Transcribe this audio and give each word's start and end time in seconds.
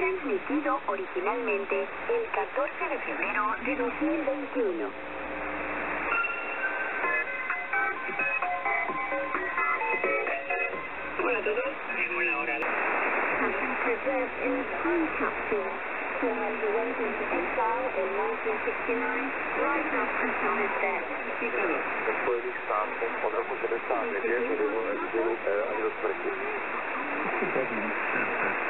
transmitido 0.00 0.80
originalmente 0.86 1.76
el 2.08 2.24
14 2.32 2.88
de 2.88 2.98
febrero 3.00 3.54
de 3.66 3.76
2021. 3.76 4.88
Have 13.40 13.56
been 13.56 13.76
preserved 13.84 14.36
in 14.44 14.52
a 14.52 14.64
time 14.84 15.06
capsule 15.16 15.72
from 16.20 16.36
when 16.36 16.52
he 16.60 16.68
went 16.76 16.96
into 16.96 17.24
exile 17.32 17.88
in 17.96 18.08
1969, 18.20 19.00
right 19.64 19.88
after 19.96 20.28
his 20.60 20.72
death. 20.80 21.08
Después 22.06 22.40
de 22.44 22.52
a 28.56 28.69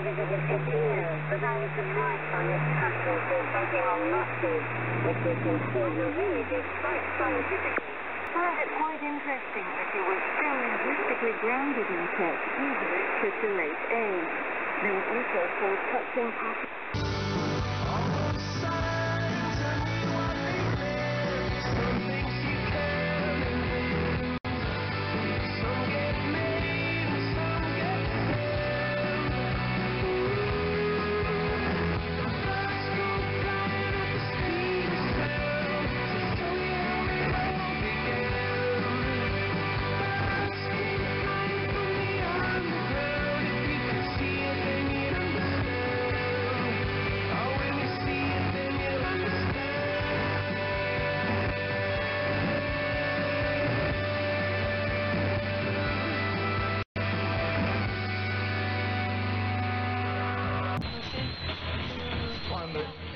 I 0.00 1.56
was 1.60 1.68
advised 1.76 2.30
quite 8.80 9.02
interesting 9.04 9.66
that 9.76 9.90
you 9.92 10.02
were 10.08 10.22
still 10.40 10.56
linguistically 10.56 11.34
grounded 11.44 11.84
in 11.84 12.08
church, 12.16 12.42
even 12.56 12.88
at 12.96 13.08
such 13.20 13.40
a. 13.44 14.16
There 14.80 14.94
were 14.96 15.08
also 15.12 15.40
four 15.60 15.76
touching 15.92 16.32
passages. 16.32 16.69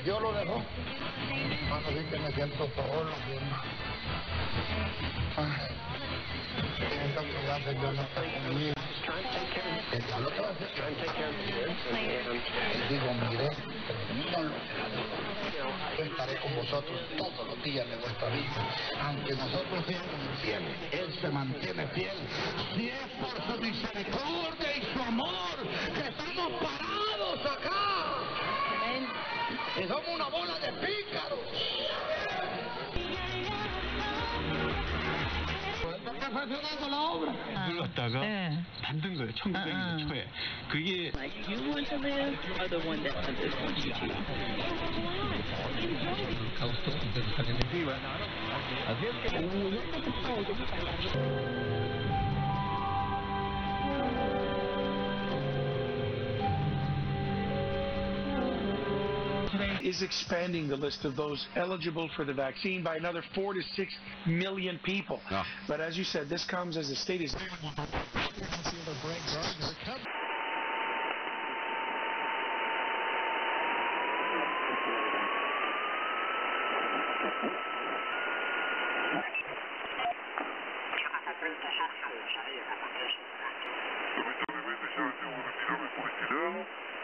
Yo 0.05 0.19
lo 0.19 0.31
dejo, 0.33 0.61
cuando 1.67 1.89
sí 1.89 2.05
que 2.11 2.19
me 2.19 2.31
siento 2.31 2.69
solo, 2.75 3.11
Ay, 5.37 5.75
siento 6.77 7.21
que 7.21 7.47
ya 7.47 7.57
se 7.57 7.73
yo 7.73 7.91
no 7.91 8.03
conmigo. 8.13 8.75
Que 9.91 9.99
ya 9.99 10.19
lo 10.19 10.29
hacer. 10.29 10.69
Digo, 12.89 13.13
mire. 13.29 13.49
Yo 15.97 16.03
estaré 16.03 16.39
con 16.39 16.55
vosotros 16.55 16.99
todos 17.17 17.47
los 17.47 17.63
días 17.63 17.89
de 17.89 17.95
vuestra 17.97 18.29
vida. 18.29 18.67
Aunque 19.01 19.33
nosotros 19.33 19.85
seamos 19.87 20.15
infieles, 20.33 20.77
Él 20.91 21.19
se 21.19 21.29
mantiene 21.29 21.87
fiel. 21.87 22.17
Si 22.75 22.89
es 22.89 23.07
por 23.19 23.55
su 23.55 23.61
misericordia 23.61 24.77
y 24.77 24.81
su 24.93 25.01
amor 25.01 25.57
que 25.93 26.07
estamos 26.09 26.51
parados 26.61 27.45
acá. 27.45 28.24
Y 29.77 29.87
somos 29.87 30.07
una 30.13 30.25
bola 30.25 30.59
de 30.59 30.71
pícaros. 30.85 31.39
está 36.15 36.29
funcionando 36.29 36.89
la 36.89 37.01
obra. 37.01 37.31
눌렀다가 37.67 38.19
네. 38.19 38.57
만든 38.81 39.15
거예요. 39.15 39.31
1900년 39.31 40.07
초에. 40.07 40.27
그게 40.69 41.11
You 41.47 41.69
want 41.69 41.87
to 41.89 41.97
live 41.97 42.37
or 42.59 42.67
the 42.69 42.79
one 42.87 43.03
that 43.03 43.15
others 43.15 43.53
want 43.61 43.77
you 43.85 43.93
to? 43.93 44.05
Is 59.85 60.01
expanding 60.01 60.67
the 60.67 60.75
list 60.75 61.05
of 61.05 61.15
those 61.15 61.45
eligible 61.55 62.09
for 62.15 62.25
the 62.25 62.33
vaccine 62.33 62.83
by 62.83 62.97
another 62.97 63.21
four 63.35 63.53
to 63.53 63.61
six 63.75 63.93
million 64.25 64.79
people. 64.83 65.21
But 65.67 65.79
as 65.79 65.95
you 65.95 66.03
said, 66.03 66.27
this 66.27 66.43
comes 66.43 66.75
as 66.75 66.89
the 66.89 66.95
state 66.95 67.21
is. 67.21 67.35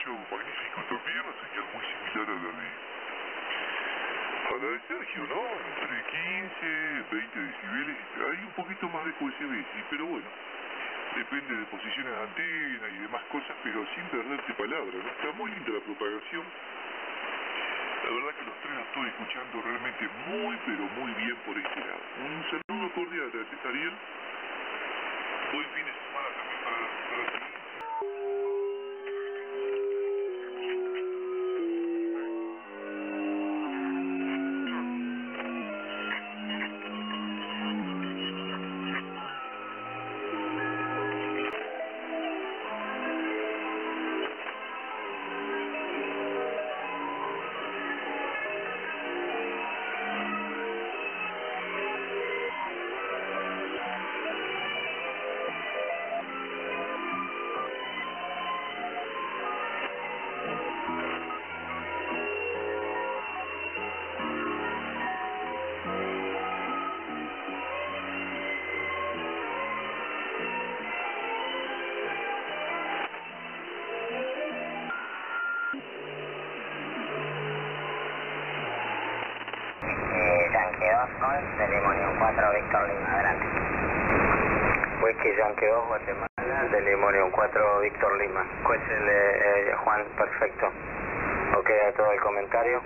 Magnífico 0.09 0.81
también, 0.89 1.21
una 1.21 1.37
señal 1.45 1.65
muy 1.77 1.85
similar 1.85 2.25
a 2.25 2.33
la 2.41 2.51
de... 2.57 2.69
A 4.49 4.53
la 4.57 4.67
de 4.73 4.79
Sergio, 4.89 5.21
¿no? 5.29 5.41
Entre 5.61 5.93
15, 6.09 7.05
20 7.11 7.39
decibeles. 7.39 7.97
Hay 8.17 8.41
un 8.41 8.53
poquito 8.57 8.89
más 8.89 9.05
de 9.05 9.13
QSB, 9.13 9.53
pero 9.91 10.05
bueno. 10.07 10.25
Depende 11.15 11.53
de 11.53 11.65
posiciones 11.65 12.17
de 12.17 12.17
antena 12.17 12.87
y 12.89 12.97
demás 12.97 13.21
cosas, 13.29 13.53
pero 13.61 13.85
sin 13.93 14.03
perderte 14.09 14.53
palabra, 14.53 14.97
¿no? 14.97 15.05
Está 15.05 15.37
muy 15.37 15.51
linda 15.51 15.69
la 15.69 15.85
propagación. 15.85 16.45
La 18.01 18.09
verdad 18.09 18.33
que 18.41 18.45
los 18.49 18.57
tres 18.65 18.73
los 18.73 18.85
estoy 18.89 19.05
escuchando 19.05 19.61
realmente 19.61 20.09
muy, 20.25 20.57
pero 20.65 20.83
muy 20.97 21.13
bien 21.13 21.35
por 21.45 21.53
este 21.53 21.79
lado. 21.79 22.01
Un 22.25 22.41
saludo 22.49 22.89
cordial 22.97 23.29
a 23.29 23.69
Ariel. 23.69 23.93
Buen 25.53 25.67
fin 25.77 25.90
2-9, 81.01 82.19
4, 82.19 82.51
Víctor 82.53 82.87
Lima, 82.87 83.13
adelante. 83.13 83.45
Whisky 85.01 85.35
Yankee 85.35 85.65
2, 85.65 85.87
Guatemala, 85.87 86.69
de 86.71 86.81
Limonium 86.81 87.31
4, 87.31 87.79
Víctor 87.79 88.17
Lima. 88.17 88.45
Pues 88.63 88.79
el, 88.87 89.09
eh, 89.09 89.73
Juan, 89.83 90.05
perfecto. 90.15 90.67
Ok, 91.57 91.69
todo 91.97 92.11
el 92.11 92.19
comentario. 92.21 92.81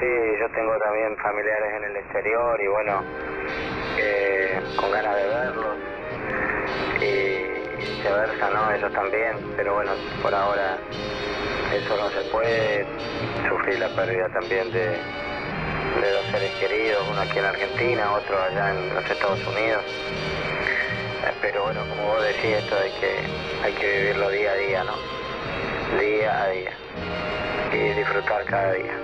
Sí, 0.00 0.06
yo 0.40 0.48
tengo 0.50 0.76
también 0.78 1.16
familiares 1.18 1.72
en 1.76 1.84
el 1.84 1.96
exterior 1.98 2.60
y 2.60 2.66
bueno, 2.66 3.02
eh, 3.96 4.60
con 4.76 4.90
ganas 4.90 5.14
de 5.14 5.26
verlos 5.28 5.76
y 7.00 7.76
viceversa, 7.76 8.50
¿no? 8.50 8.72
Ellos 8.72 8.92
también, 8.92 9.36
pero 9.56 9.74
bueno, 9.74 9.92
por 10.20 10.34
ahora 10.34 10.78
eso 11.72 11.96
no 11.96 12.08
se 12.10 12.28
puede. 12.30 12.86
Sufrí 13.48 13.78
la 13.78 13.88
pérdida 13.94 14.28
también 14.30 14.72
de, 14.72 14.98
de 16.00 16.12
dos 16.12 16.24
seres 16.30 16.50
queridos, 16.58 17.04
uno 17.10 17.20
aquí 17.20 17.38
en 17.38 17.44
Argentina, 17.44 18.12
otro 18.12 18.42
allá 18.42 18.70
en 18.70 18.94
los 18.94 19.10
Estados 19.10 19.46
Unidos. 19.46 19.82
Eh, 21.24 21.32
Pero 21.42 21.64
bueno, 21.64 21.80
como 21.90 22.14
vos 22.14 22.22
decís, 22.22 22.56
esto 22.56 22.74
hay 22.76 22.90
que, 22.92 23.16
hay 23.64 23.72
que 23.74 23.98
vivirlo 23.98 24.30
día 24.30 24.52
a 24.52 24.54
día, 24.54 24.84
¿no? 24.84 26.00
Día 26.00 26.42
a 26.42 26.48
día. 26.48 26.72
Y 27.72 27.98
disfrutar 27.98 28.44
cada 28.44 28.72
día. 28.72 28.94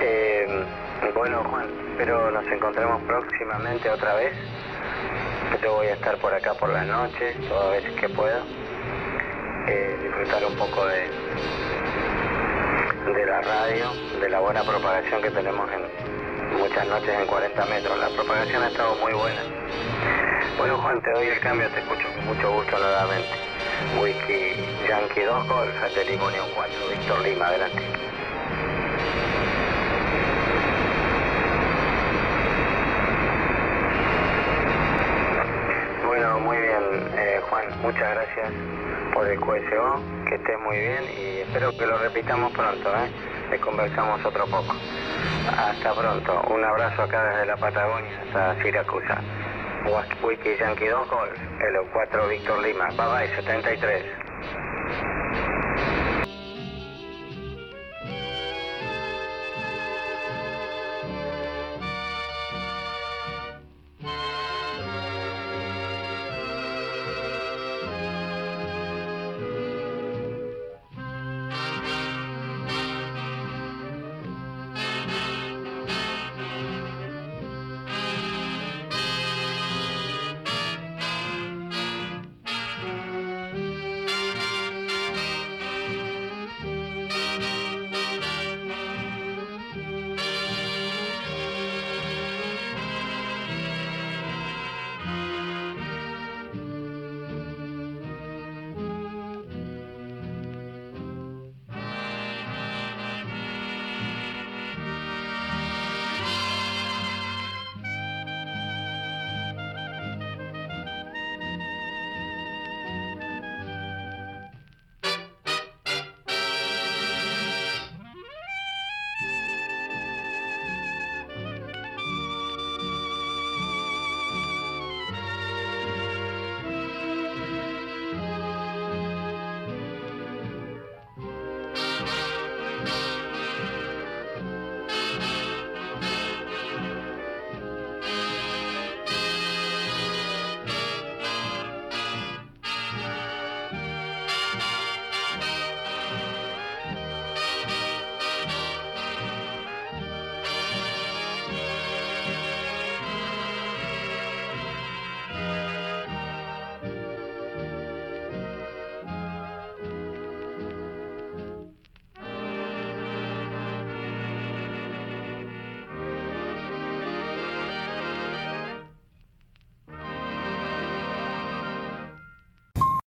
Eh, 0.00 0.64
bueno, 1.14 1.44
Juan, 1.44 1.68
espero 1.90 2.30
nos 2.30 2.46
encontremos 2.46 3.02
próximamente 3.02 3.90
otra 3.90 4.14
vez. 4.14 4.32
Yo 5.62 5.74
voy 5.74 5.88
a 5.88 5.94
estar 5.94 6.16
por 6.18 6.32
acá 6.32 6.54
por 6.54 6.70
las 6.70 6.86
noches, 6.86 7.36
todas 7.48 7.82
veces 7.82 8.00
que 8.00 8.08
pueda. 8.08 8.40
Eh, 9.68 9.98
disfrutar 10.02 10.44
un 10.44 10.54
poco 10.54 10.86
de, 10.86 11.10
de 13.14 13.24
la 13.24 13.40
radio, 13.40 13.92
de 14.20 14.28
la 14.28 14.40
buena 14.40 14.64
propagación 14.64 15.22
que 15.22 15.30
tenemos 15.30 15.70
en 15.70 16.58
muchas 16.58 16.86
noches 16.88 17.08
en 17.08 17.26
40 17.26 17.66
metros. 17.66 17.98
La 17.98 18.08
propagación 18.08 18.62
ha 18.64 18.68
estado 18.68 18.96
muy 18.96 19.12
buena. 19.12 19.40
Bueno, 20.58 20.76
Juan, 20.78 21.00
te 21.02 21.12
doy 21.12 21.26
el 21.28 21.38
cambio, 21.38 21.68
te 21.68 21.80
escucho 21.80 22.08
con 22.14 22.26
mucho 22.26 22.52
gusto 22.52 22.78
nuevamente. 22.78 23.28
Whisky 24.00 24.88
Yankee 24.88 25.22
2 25.22 25.48
Golf, 25.48 25.94
de 25.94 26.04
Limonio 26.04 26.42
4, 26.54 26.74
Víctor 26.90 27.20
Lima, 27.20 27.46
adelante. 27.46 27.82
Bueno, 36.06 36.40
muy 36.40 36.56
bien, 36.56 36.82
eh, 37.16 37.40
Juan, 37.48 37.66
muchas 37.82 38.10
gracias 38.14 38.75
QSO, 39.36 40.00
que 40.28 40.34
estés 40.36 40.60
muy 40.60 40.78
bien 40.78 41.04
y 41.04 41.40
espero 41.40 41.70
que 41.76 41.86
lo 41.86 41.98
repitamos 41.98 42.52
pronto, 42.52 42.90
¿eh? 42.96 43.58
Conversamos 43.60 44.24
otro 44.24 44.44
poco. 44.46 44.74
Hasta 45.50 45.94
pronto, 45.94 46.42
un 46.52 46.64
abrazo 46.64 47.02
acá 47.02 47.24
desde 47.30 47.46
la 47.46 47.56
Patagonia 47.56 48.10
hasta 48.26 48.62
Siracusa. 48.62 49.20
Wiki 50.22 50.56
Yankee 50.58 50.88
2 50.88 51.08
Golf, 51.08 51.38
el 51.60 51.90
4 51.92 52.28
Víctor 52.28 52.62
Lima, 52.62 52.88
bye 52.96 53.06
bye 53.06 53.36
73. 53.36 55.25